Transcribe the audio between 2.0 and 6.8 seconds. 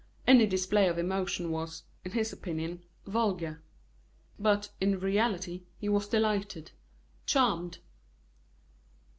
in his opinion, vulgar; but, in reality, he was delighted,